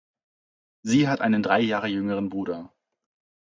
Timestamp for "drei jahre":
1.43-1.85